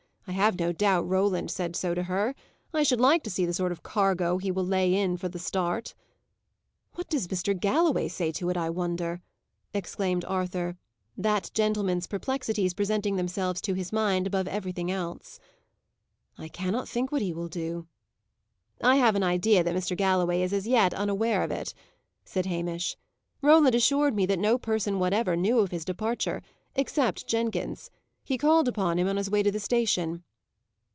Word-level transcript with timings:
I 0.27 0.33
have 0.35 0.57
no 0.57 0.71
doubt 0.71 1.09
Roland 1.09 1.51
said 1.51 1.75
so 1.75 1.93
to 1.93 2.03
her. 2.03 2.35
I 2.73 2.83
should 2.83 3.01
like 3.01 3.21
to 3.23 3.29
see 3.29 3.45
the 3.45 3.53
sort 3.53 3.73
of 3.73 3.83
cargo 3.83 4.37
he 4.37 4.49
will 4.49 4.63
lay 4.65 4.95
in 4.95 5.17
for 5.17 5.27
the 5.27 5.37
start." 5.39 5.93
"What 6.93 7.09
does 7.09 7.27
Mr. 7.27 7.59
Galloway 7.59 8.07
say 8.07 8.31
to 8.33 8.49
it, 8.49 8.55
I 8.55 8.69
wonder?" 8.69 9.19
exclaimed 9.73 10.23
Arthur, 10.23 10.77
that 11.17 11.51
gentleman's 11.53 12.07
perplexities 12.07 12.73
presenting 12.73 13.17
themselves 13.17 13.59
to 13.61 13.73
his 13.73 13.91
mind 13.91 14.25
above 14.25 14.47
everything 14.47 14.89
else. 14.89 15.37
"I 16.37 16.47
cannot 16.47 16.87
think 16.87 17.11
what 17.11 17.21
he 17.21 17.33
will 17.33 17.49
do." 17.49 17.87
"I 18.81 18.95
have 18.97 19.15
an 19.17 19.23
idea 19.23 19.65
that 19.65 19.75
Mr. 19.75 19.97
Galloway 19.97 20.43
is 20.43 20.53
as 20.53 20.65
yet 20.65 20.93
unaware 20.93 21.43
of 21.43 21.51
it," 21.51 21.73
said 22.23 22.45
Hamish. 22.45 22.95
"Roland 23.41 23.75
assured 23.75 24.15
me 24.15 24.25
that 24.27 24.39
no 24.39 24.57
person 24.57 24.97
whatever 24.97 25.35
knew 25.35 25.59
of 25.59 25.71
his 25.71 25.83
departure, 25.83 26.41
except 26.73 27.27
Jenkins. 27.27 27.91
He 28.23 28.37
called 28.37 28.67
upon 28.67 28.99
him 28.99 29.07
on 29.07 29.17
his 29.17 29.31
way 29.31 29.41
to 29.41 29.51
the 29.51 29.59
station." 29.59 30.23